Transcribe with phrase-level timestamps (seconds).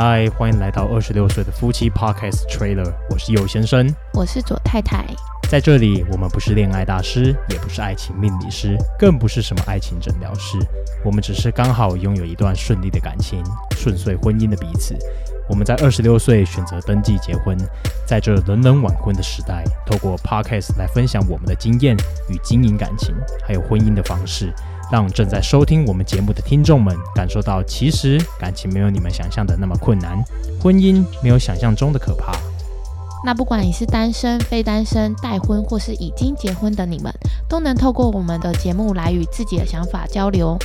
[0.00, 5.04] 嗨，欢迎来到二十六岁的夫妻 Podcast Trailer，我是右先生，我是左太太。
[5.50, 10.56] 在这里，我们不是恋爱大师，也不是爱情命理师，更不是什么爱情诊疗师，
[11.04, 13.42] 我们只是刚好拥有一段顺利的感情、
[13.72, 14.96] 顺遂婚姻的彼此。
[15.48, 17.58] 我们在二十六岁选择登记结婚，
[18.06, 21.96] 在这人人晚婚的时代，透过 Podcast 来分享我们的经验
[22.28, 23.12] 与经营感情，
[23.44, 24.54] 还有婚姻的方式。
[24.90, 30.22] 让正在收听我们节目的听众们感受到，其实感情没有你们想象的那么困难，
[30.60, 32.32] 婚姻没有想象中的可怕。
[33.24, 37.12] 那不管你是单身、非单身、待婚或是已经结婚的你们，
[37.48, 40.56] 都能透过我们的节目来与自己的想法交流。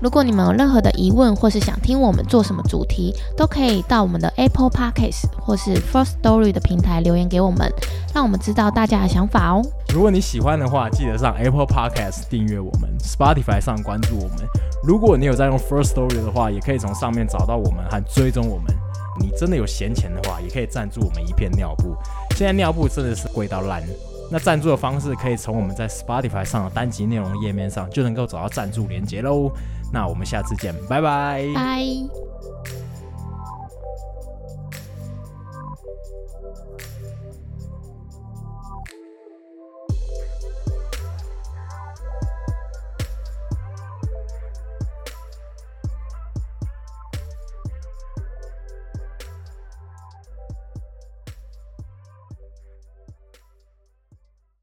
[0.00, 7.72] 如果你们有任何的疑问，或是想听我们做什么主题，都可以到我们的 Apple Podcast 或是 First Story 的平台留言给我们，
[8.12, 9.62] 让我们知道大家的想法哦。
[9.94, 14.38] 如果你喜欢的话，记得上 Apple Podcast 订阅我们，Spotify 上关注我们。
[14.82, 18.74] 如果你有在用 First Story 的话，也可以从上面找到我们和追踪我们。
[19.20, 21.96] 你真的有闲钱的话也可以赞助我们一片尿布。
[22.36, 23.82] 现在尿布真的是贵到烂。
[24.30, 29.50] 那赞助的方式可以从我们在 spotify 上的单集内容页面上就能够找到赞助连接喽。
[29.92, 31.00] 那我们下次见拜。
[31.02, 31.44] 拜。